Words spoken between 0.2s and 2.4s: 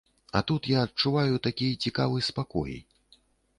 А тут я адчуваю такі цікавы